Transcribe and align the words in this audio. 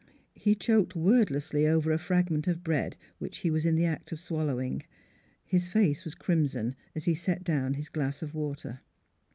He 0.33 0.55
choked 0.55 0.95
wordlessly 0.95 1.67
over 1.67 1.91
a 1.91 1.99
fragment 1.99 2.47
of 2.47 2.63
bread, 2.63 2.97
which 3.19 3.37
he 3.37 3.51
was 3.51 3.67
in 3.67 3.75
the 3.75 3.85
act 3.85 4.11
of 4.11 4.19
swallowing. 4.19 4.81
His 5.45 5.67
face 5.67 6.03
was 6.05 6.15
crimson 6.15 6.75
as 6.95 7.05
he 7.05 7.13
set 7.13 7.43
down 7.43 7.75
his 7.75 7.87
glass 7.87 8.23
of 8.23 8.33
water. 8.33 8.79